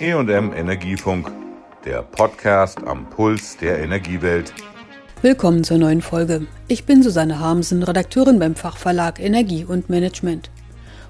[0.00, 1.32] EM Energiefunk,
[1.84, 4.54] der Podcast am Puls der Energiewelt.
[5.22, 6.46] Willkommen zur neuen Folge.
[6.68, 10.50] Ich bin Susanne Harmsen, Redakteurin beim Fachverlag Energie und Management.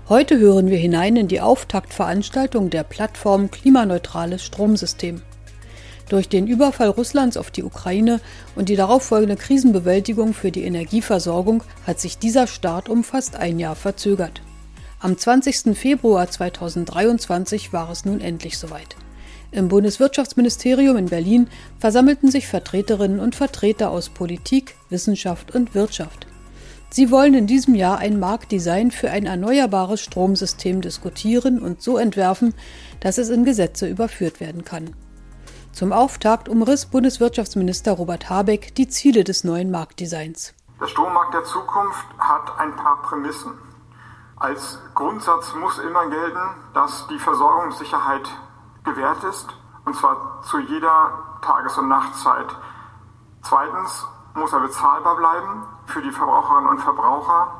[0.08, 5.20] Heute hören wir hinein in die Auftaktveranstaltung der Plattform Klimaneutrales Stromsystem.
[6.08, 8.20] Durch den Überfall Russlands auf die Ukraine
[8.56, 13.76] und die darauffolgende Krisenbewältigung für die Energieversorgung hat sich dieser Start um fast ein Jahr
[13.76, 14.40] verzögert.
[15.00, 15.78] Am 20.
[15.78, 18.96] Februar 2023 war es nun endlich soweit.
[19.52, 26.26] Im Bundeswirtschaftsministerium in Berlin versammelten sich Vertreterinnen und Vertreter aus Politik, Wissenschaft und Wirtschaft.
[26.90, 32.52] Sie wollen in diesem Jahr ein Marktdesign für ein erneuerbares Stromsystem diskutieren und so entwerfen,
[32.98, 34.96] dass es in Gesetze überführt werden kann.
[35.70, 40.54] Zum Auftakt umriss Bundeswirtschaftsminister Robert Habeck die Ziele des neuen Marktdesigns.
[40.80, 43.67] Der Strommarkt der Zukunft hat ein paar Prämissen.
[44.40, 46.38] Als Grundsatz muss immer gelten,
[46.72, 48.30] dass die Versorgungssicherheit
[48.84, 49.52] gewährt ist,
[49.84, 52.46] und zwar zu jeder Tages- und Nachtzeit.
[53.42, 57.52] Zweitens muss er bezahlbar bleiben für die Verbraucherinnen und Verbraucher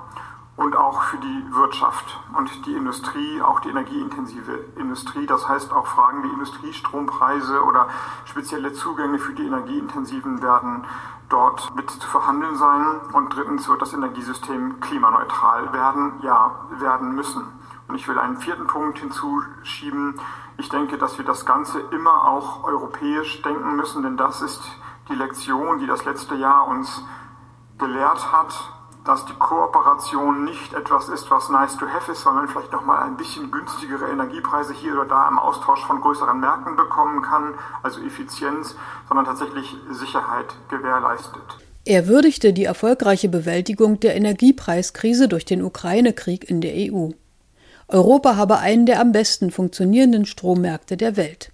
[0.59, 5.25] und auch für die Wirtschaft und die Industrie, auch die energieintensive Industrie.
[5.25, 7.87] Das heißt, auch Fragen wie Industriestrompreise oder
[8.25, 10.85] spezielle Zugänge für die Energieintensiven werden
[11.29, 12.85] dort mit zu verhandeln sein.
[13.13, 17.45] Und drittens wird das Energiesystem klimaneutral werden, ja, werden müssen.
[17.87, 20.21] Und ich will einen vierten Punkt hinzuschieben.
[20.57, 24.61] Ich denke, dass wir das Ganze immer auch europäisch denken müssen, denn das ist
[25.09, 27.05] die Lektion, die das letzte Jahr uns
[27.79, 28.73] gelehrt hat
[29.09, 33.17] dass die Kooperation nicht etwas ist, was nice to have ist, sondern vielleicht nochmal ein
[33.17, 38.77] bisschen günstigere Energiepreise hier oder da im Austausch von größeren Märkten bekommen kann, also Effizienz,
[39.09, 41.43] sondern tatsächlich Sicherheit gewährleistet.
[41.87, 47.09] Er würdigte die erfolgreiche Bewältigung der Energiepreiskrise durch den Ukraine-Krieg in der EU.
[47.89, 51.51] Europa habe einen der am besten funktionierenden Strommärkte der Welt.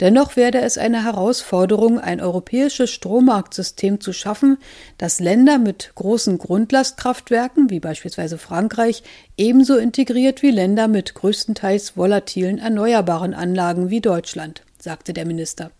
[0.00, 4.58] Dennoch werde es eine Herausforderung, ein europäisches Strommarktsystem zu schaffen,
[4.98, 9.04] das Länder mit großen Grundlastkraftwerken, wie beispielsweise Frankreich,
[9.36, 15.70] ebenso integriert wie Länder mit größtenteils volatilen erneuerbaren Anlagen wie Deutschland, sagte der Minister.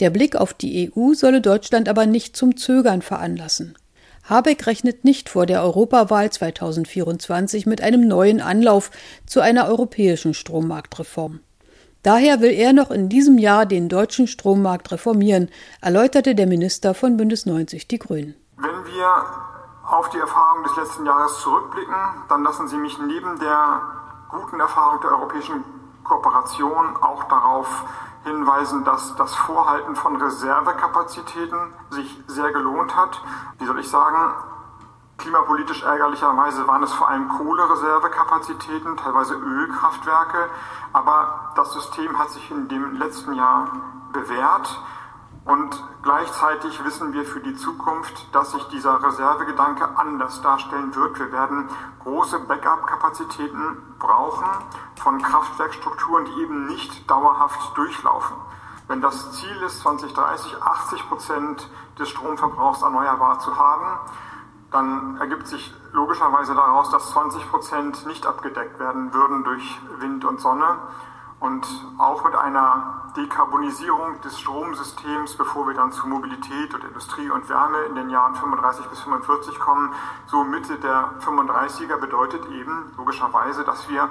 [0.00, 3.76] Der Blick auf die EU solle Deutschland aber nicht zum Zögern veranlassen.
[4.24, 8.90] Habeck rechnet nicht vor der Europawahl 2024 mit einem neuen Anlauf
[9.26, 11.40] zu einer europäischen Strommarktreform.
[12.02, 15.48] Daher will er noch in diesem Jahr den deutschen Strommarkt reformieren,
[15.80, 18.34] erläuterte der Minister von Bündnis 90 Die Grünen.
[18.56, 19.24] Wenn wir
[19.88, 21.94] auf die Erfahrung des letzten Jahres zurückblicken,
[22.28, 23.82] dann lassen Sie mich neben der
[24.30, 25.62] guten Erfahrung der europäischen
[26.02, 27.68] Kooperation auch darauf
[28.24, 33.20] hinweisen, dass das Vorhalten von Reservekapazitäten sich sehr gelohnt hat.
[33.58, 34.34] Wie soll ich sagen,
[35.18, 40.50] Klimapolitisch ärgerlicherweise waren es vor allem Kohlereservekapazitäten, teilweise Ölkraftwerke,
[40.92, 43.70] aber das System hat sich in dem letzten Jahr
[44.12, 44.80] bewährt
[45.44, 51.18] und gleichzeitig wissen wir für die Zukunft, dass sich dieser Reservegedanke anders darstellen wird.
[51.18, 51.68] Wir werden
[52.04, 54.46] große Backup-Kapazitäten brauchen
[55.02, 58.36] von Kraftwerkstrukturen, die eben nicht dauerhaft durchlaufen.
[58.86, 63.98] Wenn das Ziel ist, 2030 80 Prozent des Stromverbrauchs erneuerbar zu haben,
[64.72, 70.40] dann ergibt sich logischerweise daraus, dass 20 Prozent nicht abgedeckt werden würden durch Wind und
[70.40, 70.78] Sonne.
[71.40, 71.66] Und
[71.98, 77.78] auch mit einer Dekarbonisierung des Stromsystems, bevor wir dann zu Mobilität und Industrie und Wärme
[77.88, 79.92] in den Jahren 35 bis 45 kommen,
[80.26, 84.08] so Mitte der 35er bedeutet eben logischerweise, dass wir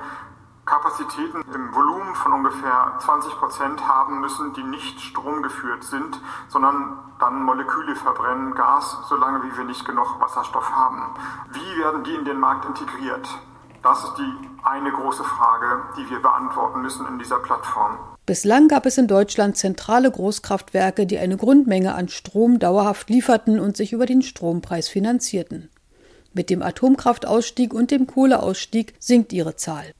[0.72, 6.18] Kapazitäten im Volumen von ungefähr 20 Prozent haben müssen, die nicht stromgeführt sind,
[6.48, 11.14] sondern dann Moleküle verbrennen, Gas, solange wie wir nicht genug Wasserstoff haben.
[11.52, 13.28] Wie werden die in den Markt integriert?
[13.84, 14.34] Das ist die
[14.64, 17.98] eine große Frage, die wir beantworten müssen in dieser Plattform.
[18.26, 23.76] Bislang gab es in Deutschland zentrale Großkraftwerke, die eine Grundmenge an Strom dauerhaft lieferten und
[23.76, 25.70] sich über den Strompreis finanzierten.
[26.32, 29.92] Mit dem Atomkraftausstieg und dem Kohleausstieg sinkt ihre Zahl.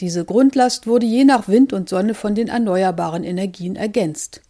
[0.00, 4.42] Diese Grundlast wurde je nach Wind und Sonne von den erneuerbaren Energien ergänzt.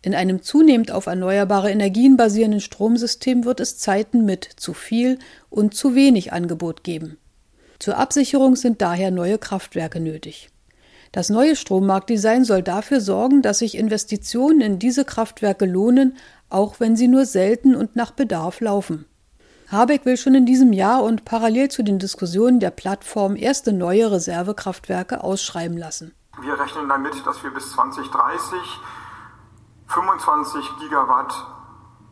[0.00, 5.18] In einem zunehmend auf erneuerbare Energien basierenden Stromsystem wird es Zeiten mit zu viel
[5.50, 7.18] und zu wenig Angebot geben.
[7.78, 10.48] Zur Absicherung sind daher neue Kraftwerke nötig.
[11.12, 16.16] Das neue Strommarktdesign soll dafür sorgen, dass sich Investitionen in diese Kraftwerke lohnen,
[16.48, 19.04] auch wenn sie nur selten und nach Bedarf laufen.
[19.74, 24.10] Habeck will schon in diesem Jahr und parallel zu den Diskussionen der Plattform erste neue
[24.10, 26.14] Reservekraftwerke ausschreiben lassen.
[26.40, 28.58] Wir rechnen damit, dass wir bis 2030
[29.86, 31.46] 25 Gigawatt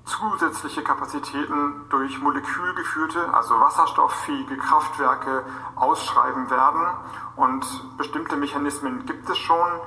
[0.05, 5.45] zusätzliche Kapazitäten durch molekülgeführte, also wasserstofffähige Kraftwerke
[5.77, 6.87] ausschreiben werden.
[7.37, 7.65] Und
[7.97, 9.81] bestimmte Mechanismen gibt es schon.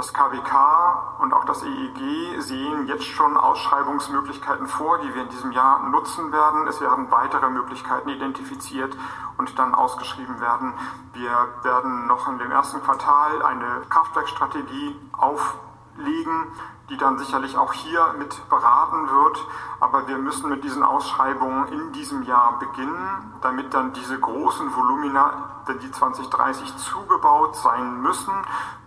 [0.00, 5.52] Das KWK und auch das EEG sehen jetzt schon Ausschreibungsmöglichkeiten vor, die wir in diesem
[5.52, 6.66] Jahr nutzen werden.
[6.68, 8.96] Es werden weitere Möglichkeiten identifiziert
[9.36, 10.72] und dann ausgeschrieben werden.
[11.12, 16.46] Wir werden noch in dem ersten Quartal eine Kraftwerkstrategie auflegen,
[16.90, 19.38] die dann sicherlich auch hier mit beraten wird.
[19.80, 25.62] Aber wir müssen mit diesen Ausschreibungen in diesem Jahr beginnen, damit dann diese großen Volumina,
[25.82, 28.32] die 2030 zugebaut sein müssen,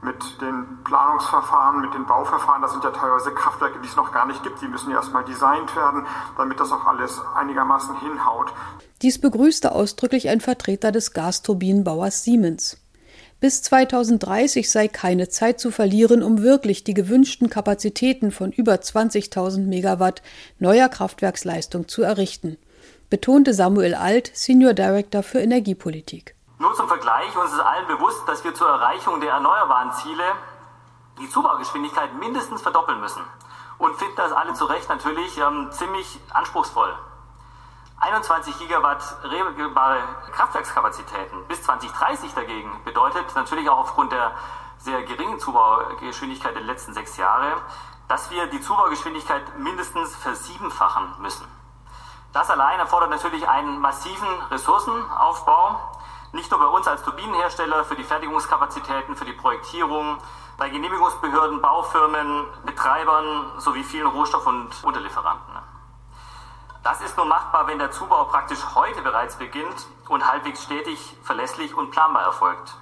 [0.02, 4.26] mit den Planungsverfahren, mit den Bauverfahren, das sind ja teilweise Kraftwerke, die es noch gar
[4.26, 6.06] nicht gibt, die müssen ja erstmal designt werden,
[6.36, 8.52] damit das auch alles einigermaßen hinhaut.
[9.02, 12.83] Dies begrüßte ausdrücklich ein Vertreter des Gasturbinenbauers Siemens.
[13.44, 19.68] Bis 2030 sei keine Zeit zu verlieren, um wirklich die gewünschten Kapazitäten von über 20.000
[19.68, 20.22] Megawatt
[20.60, 22.58] neuer Kraftwerksleistung zu errichten,
[23.10, 26.36] betonte Samuel Alt, Senior Director für Energiepolitik.
[26.58, 30.24] Nur zum Vergleich, uns ist allen bewusst, dass wir zur Erreichung der erneuerbaren Ziele
[31.20, 33.24] die Zubaugeschwindigkeit mindestens verdoppeln müssen
[33.78, 36.94] und finden das alle zu Recht natürlich ähm, ziemlich anspruchsvoll.
[38.04, 40.00] 21 Gigawatt regelbare
[40.34, 44.34] Kraftwerkskapazitäten bis 2030 dagegen bedeutet natürlich auch aufgrund der
[44.78, 47.62] sehr geringen Zubaugeschwindigkeit der letzten sechs Jahre,
[48.10, 51.48] dass wir die Zubaugeschwindigkeit mindestens versiebenfachen müssen.
[52.34, 55.80] Das allein erfordert natürlich einen massiven Ressourcenaufbau,
[56.34, 60.18] nicht nur bei uns als Turbinenhersteller für die Fertigungskapazitäten, für die Projektierung,
[60.58, 65.63] bei Genehmigungsbehörden, Baufirmen, Betreibern sowie vielen Rohstoff- und Unterlieferanten.
[66.84, 71.74] Das ist nur machbar, wenn der Zubau praktisch heute bereits beginnt und halbwegs stetig, verlässlich
[71.74, 72.76] und planbar erfolgt.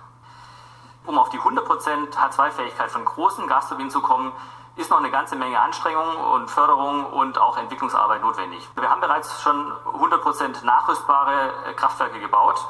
[1.06, 4.32] Um auf die 100% H2-Fähigkeit von großen Gasturbinen zu kommen,
[4.76, 8.68] ist noch eine ganze Menge Anstrengung und Förderung und auch Entwicklungsarbeit notwendig.
[8.74, 12.68] Wir haben bereits schon 100% nachrüstbare äh, Kraftwerke gebaut.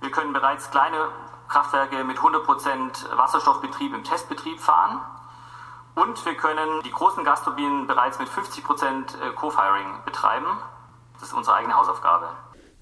[0.00, 1.08] Wir können bereits kleine
[1.48, 5.02] Kraftwerke mit 100% Wasserstoffbetrieb im Testbetrieb fahren.
[5.94, 10.46] Und wir können die großen Gasturbinen bereits mit 50 Prozent äh, Co-Firing betreiben.
[11.14, 12.28] Das ist unsere eigene Hausaufgabe.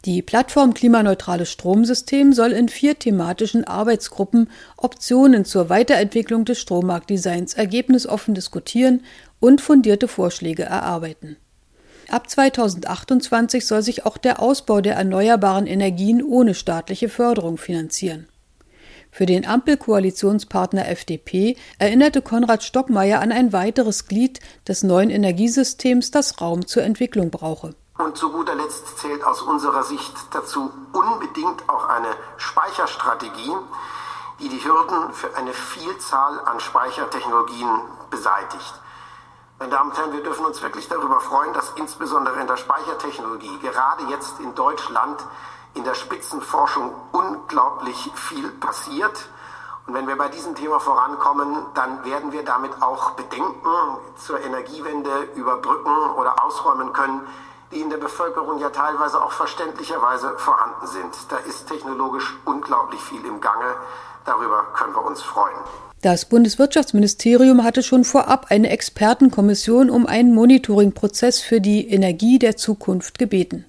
[0.05, 8.35] Die Plattform Klimaneutrales Stromsystem soll in vier thematischen Arbeitsgruppen Optionen zur Weiterentwicklung des Strommarktdesigns ergebnisoffen
[8.35, 9.05] diskutieren
[9.39, 11.37] und fundierte Vorschläge erarbeiten.
[12.09, 18.27] Ab 2028 soll sich auch der Ausbau der erneuerbaren Energien ohne staatliche Förderung finanzieren.
[19.15, 26.41] Für den Ampelkoalitionspartner FDP erinnerte Konrad Stockmeier an ein weiteres Glied des neuen Energiesystems, das
[26.41, 27.75] Raum zur Entwicklung brauche.
[27.99, 33.53] Und zu guter Letzt zählt aus unserer Sicht dazu unbedingt auch eine Speicherstrategie,
[34.41, 37.69] die die Hürden für eine Vielzahl an Speichertechnologien
[38.09, 38.75] beseitigt.
[39.59, 43.59] Meine Damen und Herren, wir dürfen uns wirklich darüber freuen, dass insbesondere in der Speichertechnologie
[43.61, 45.21] gerade jetzt in Deutschland
[45.75, 49.29] in der Spitzenforschung unglaublich viel passiert.
[49.87, 55.11] Und wenn wir bei diesem Thema vorankommen, dann werden wir damit auch Bedenken zur Energiewende
[55.35, 57.21] überbrücken oder ausräumen können,
[57.73, 61.15] die in der Bevölkerung ja teilweise auch verständlicherweise vorhanden sind.
[61.31, 63.75] Da ist technologisch unglaublich viel im Gange.
[64.25, 65.57] Darüber können wir uns freuen.
[66.03, 73.19] Das Bundeswirtschaftsministerium hatte schon vorab eine Expertenkommission um einen Monitoringprozess für die Energie der Zukunft
[73.19, 73.67] gebeten.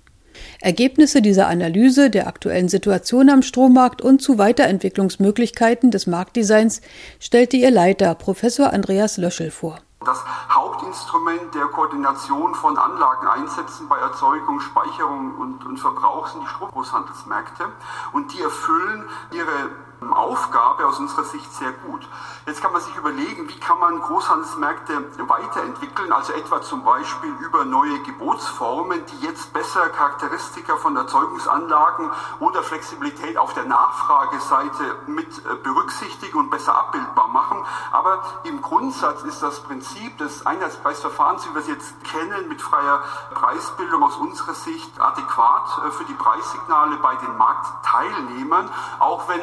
[0.61, 6.81] Ergebnisse dieser Analyse der aktuellen Situation am Strommarkt und zu Weiterentwicklungsmöglichkeiten des Marktdesigns
[7.19, 9.79] stellte ihr Leiter Professor Andreas Löschel vor.
[10.05, 17.65] Das Hauptinstrument der Koordination von Anlageneinsätzen bei Erzeugung, Speicherung und, und Verbrauch sind die Stromgroßhandelsmärkte
[18.11, 19.69] und die erfüllen ihre
[20.11, 22.01] Aufgabe aus unserer Sicht sehr gut.
[22.45, 24.93] Jetzt kann man sich überlegen, wie kann man Großhandelsmärkte
[25.29, 32.63] weiterentwickeln, also etwa zum Beispiel über neue Gebotsformen, die jetzt besser Charakteristika von Erzeugungsanlagen oder
[32.63, 37.63] Flexibilität auf der Nachfrageseite mit äh, berücksichtigen und besser abbildbar machen.
[37.91, 43.03] Aber im Grundsatz ist das Prinzip des Einheitspreisverfahrens, wie wir es jetzt kennen, mit freier
[43.33, 48.69] Preisbildung aus unserer Sicht adäquat äh, für die Preissignale bei den Marktteilnehmern,
[48.99, 49.41] auch wenn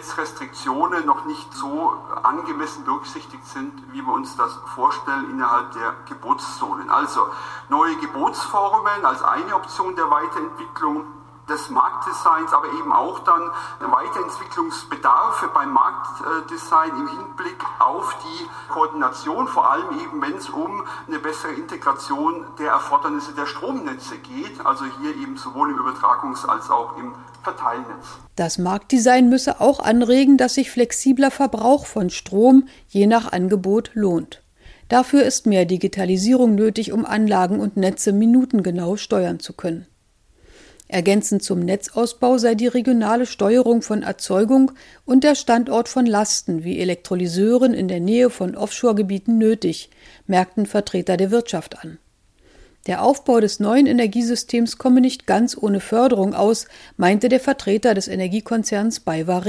[0.00, 1.92] Netzrestriktionen noch nicht so
[2.22, 6.88] angemessen berücksichtigt sind, wie wir uns das vorstellen innerhalb der Gebotszonen.
[6.88, 7.28] Also
[7.68, 11.04] neue Gebotsformen als eine Option der Weiterentwicklung
[11.50, 19.70] des Marktdesigns, aber eben auch dann Weiterentwicklungsbedarfe beim Marktdesign im Hinblick auf die Koordination, vor
[19.70, 25.16] allem eben wenn es um eine bessere Integration der Erfordernisse der Stromnetze geht, also hier
[25.16, 28.18] eben sowohl im Übertragungs- als auch im Verteilnetz.
[28.36, 34.42] Das Marktdesign müsse auch anregen, dass sich flexibler Verbrauch von Strom je nach Angebot lohnt.
[34.88, 39.86] Dafür ist mehr Digitalisierung nötig, um Anlagen und Netze minutengenau steuern zu können.
[40.90, 44.72] Ergänzend zum Netzausbau sei die regionale Steuerung von Erzeugung
[45.04, 49.90] und der Standort von Lasten wie Elektrolyseuren in der Nähe von Offshore-Gebieten nötig,
[50.26, 51.98] merkten Vertreter der Wirtschaft an.
[52.88, 56.66] Der Aufbau des neuen Energiesystems komme nicht ganz ohne Förderung aus,
[56.96, 59.44] meinte der Vertreter des Energiekonzerns BayWa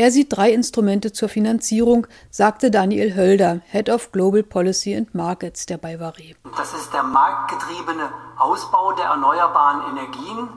[0.00, 5.66] Er sieht drei Instrumente zur Finanzierung, sagte Daniel Hölder, Head of Global Policy and Markets
[5.66, 6.14] der BayWa
[6.56, 10.48] Das ist der marktgetriebene Ausbau der erneuerbaren Energien.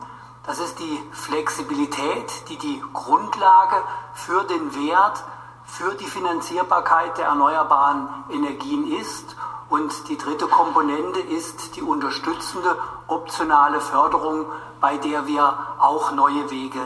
[0.48, 3.76] Das ist die Flexibilität, die die Grundlage
[4.14, 5.22] für den Wert,
[5.66, 9.36] für die Finanzierbarkeit der erneuerbaren Energien ist.
[9.70, 14.46] Und die dritte Komponente ist die unterstützende optionale Förderung,
[14.80, 16.80] bei der wir auch neue Wege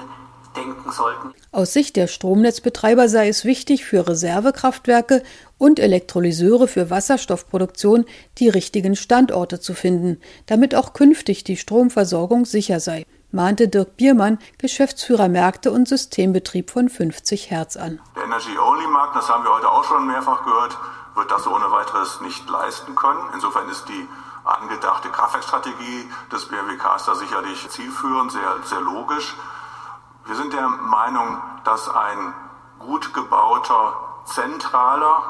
[0.57, 1.33] denken sollten.
[1.51, 5.23] Aus Sicht der Stromnetzbetreiber sei es wichtig, für Reservekraftwerke
[5.57, 8.05] und Elektrolyseure für Wasserstoffproduktion
[8.37, 14.39] die richtigen Standorte zu finden, damit auch künftig die Stromversorgung sicher sei, mahnte Dirk Biermann,
[14.57, 17.99] Geschäftsführer Märkte und Systembetrieb von 50 Hertz an.
[18.15, 20.77] Der Energy-Only-Markt, das haben wir heute auch schon mehrfach gehört,
[21.15, 23.21] wird das ohne weiteres nicht leisten können.
[23.33, 24.07] Insofern ist die
[24.45, 29.35] angedachte Kraftwerkstrategie des BMWKs da sicherlich zielführend, sehr, sehr logisch.
[30.27, 32.33] Wir sind der Meinung, dass ein
[32.79, 35.23] gut gebauter, zentraler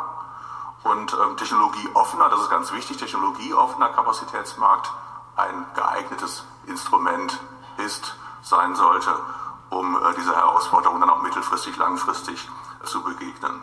[0.84, 4.92] und ähm, technologieoffener, das ist ganz wichtig, technologieoffener Kapazitätsmarkt
[5.36, 7.40] ein geeignetes Instrument
[7.78, 9.14] ist, sein sollte,
[9.70, 12.50] um äh, dieser Herausforderung dann auch mittelfristig, langfristig
[12.82, 13.62] äh, zu begegnen.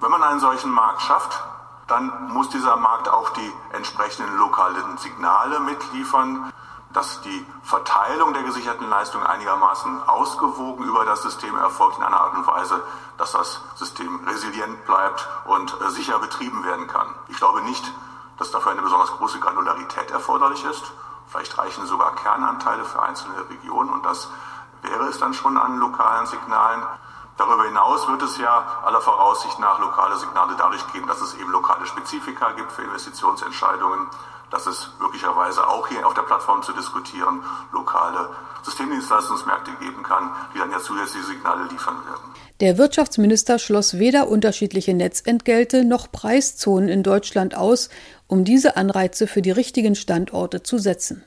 [0.00, 1.44] Wenn man einen solchen Markt schafft,
[1.86, 6.52] dann muss dieser Markt auch die entsprechenden lokalen Signale mitliefern,
[6.92, 12.34] dass die Verteilung der gesicherten Leistungen einigermaßen ausgewogen über das System erfolgt in einer Art
[12.34, 12.82] und Weise,
[13.18, 17.06] dass das System resilient bleibt und äh, sicher betrieben werden kann.
[17.28, 17.84] Ich glaube nicht,
[18.38, 20.92] dass dafür eine besonders große Granularität erforderlich ist.
[21.28, 24.28] Vielleicht reichen sogar Kernanteile für einzelne Regionen und das
[24.82, 26.82] wäre es dann schon an lokalen Signalen.
[27.38, 31.50] Darüber hinaus wird es ja aller Voraussicht nach lokale Signale dadurch geben, dass es eben
[31.50, 34.08] lokale Spezifika gibt für Investitionsentscheidungen,
[34.52, 37.42] dass es möglicherweise auch hier auf der Plattform zu diskutieren
[37.72, 38.28] lokale
[38.62, 42.32] Systemdienstleistungsmärkte geben kann, die dann ja zusätzliche Signale liefern werden.
[42.60, 47.88] Der Wirtschaftsminister schloss weder unterschiedliche Netzentgelte noch Preiszonen in Deutschland aus,
[48.28, 51.24] um diese Anreize für die richtigen Standorte zu setzen.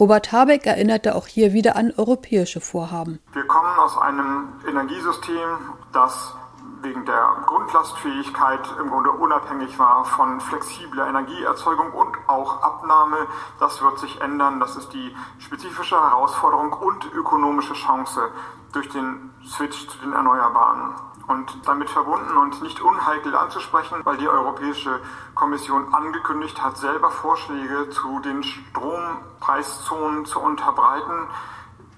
[0.00, 3.20] Robert Habeck erinnerte auch hier wieder an europäische Vorhaben.
[3.32, 5.58] Wir kommen aus einem Energiesystem,
[5.92, 6.34] das
[6.82, 13.16] wegen der Grundlastfähigkeit im Grunde unabhängig war von flexibler Energieerzeugung und auch Abnahme.
[13.58, 14.60] Das wird sich ändern.
[14.60, 18.30] Das ist die spezifische Herausforderung und ökonomische Chance
[18.72, 20.94] durch den Switch zu den Erneuerbaren
[21.26, 25.00] und damit verbunden und nicht unheikel anzusprechen, weil die Europäische
[25.34, 31.28] Kommission angekündigt hat, selber Vorschläge zu den Strompreiszonen zu unterbreiten,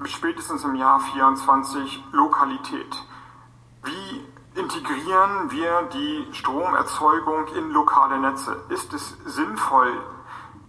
[0.05, 3.05] spätestens im Jahr 24 Lokalität.
[4.59, 8.57] Integrieren wir die Stromerzeugung in lokale Netze?
[8.71, 9.93] Ist es sinnvoll,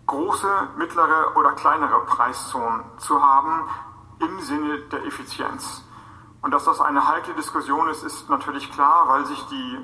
[0.06, 3.68] große, mittlere oder kleinere Preiszonen zu haben
[4.20, 5.84] im Sinne der Effizienz?
[6.44, 9.80] Und dass das eine heikle Diskussion ist, ist natürlich klar, weil sich die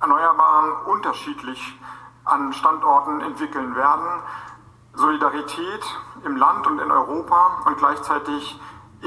[0.00, 1.78] Erneuerbaren unterschiedlich
[2.24, 4.20] an Standorten entwickeln werden.
[4.94, 5.84] Solidarität
[6.24, 8.60] im Land und in Europa und gleichzeitig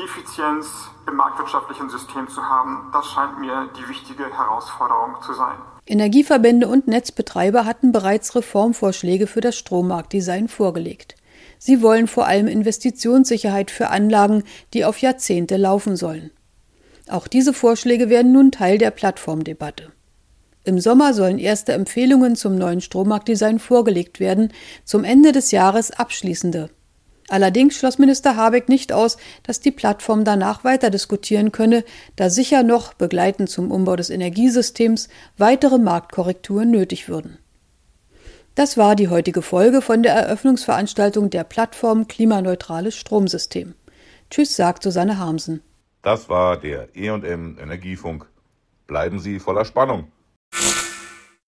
[0.03, 0.67] Effizienz
[1.07, 5.57] im marktwirtschaftlichen System zu haben, das scheint mir die wichtige Herausforderung zu sein.
[5.85, 11.15] Energieverbände und Netzbetreiber hatten bereits Reformvorschläge für das Strommarktdesign vorgelegt.
[11.59, 16.31] Sie wollen vor allem Investitionssicherheit für Anlagen, die auf Jahrzehnte laufen sollen.
[17.09, 19.91] Auch diese Vorschläge werden nun Teil der Plattformdebatte.
[20.65, 24.51] Im Sommer sollen erste Empfehlungen zum neuen Strommarktdesign vorgelegt werden,
[24.83, 26.69] zum Ende des Jahres abschließende.
[27.29, 31.83] Allerdings schloss Minister Habeck nicht aus, dass die Plattform danach weiter diskutieren könne,
[32.15, 37.37] da sicher noch begleitend zum Umbau des Energiesystems weitere Marktkorrekturen nötig würden.
[38.55, 43.75] Das war die heutige Folge von der Eröffnungsveranstaltung der Plattform Klimaneutrales Stromsystem.
[44.31, 45.61] Tschüss, sagt Susanne Harmsen.
[46.01, 48.25] Das war der EM Energiefunk.
[48.87, 50.11] Bleiben Sie voller Spannung.